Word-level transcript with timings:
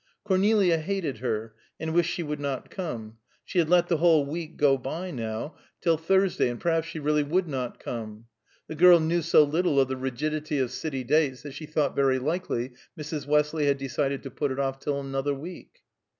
Cornelia 0.23 0.79
hated 0.79 1.19
her, 1.19 1.53
and 1.79 1.93
wished 1.93 2.09
she 2.11 2.23
would 2.23 2.39
not 2.39 2.71
come; 2.71 3.19
she 3.45 3.59
had 3.59 3.69
let 3.69 3.87
the 3.87 3.97
whole 3.97 4.25
week 4.25 4.57
go 4.57 4.75
by, 4.75 5.11
now, 5.11 5.53
till 5.79 5.95
Thursday, 5.95 6.49
and 6.49 6.59
perhaps 6.59 6.87
she 6.87 6.97
really 6.97 7.21
would 7.21 7.47
not 7.47 7.79
come. 7.79 8.25
The 8.65 8.73
girl 8.73 8.99
knew 8.99 9.21
so 9.21 9.43
little 9.43 9.79
of 9.79 9.89
the 9.89 9.95
rigidity 9.97 10.57
of 10.57 10.71
city 10.71 11.03
dates 11.03 11.43
that 11.43 11.53
she 11.53 11.67
thought 11.67 11.95
very 11.95 12.17
likely 12.17 12.71
Mrs. 12.99 13.27
Westley 13.27 13.67
had 13.67 13.77
decided 13.77 14.23
to 14.23 14.31
put 14.31 14.51
it 14.51 14.57
off 14.57 14.79
till 14.79 14.99
another 14.99 15.35
week. 15.35 15.83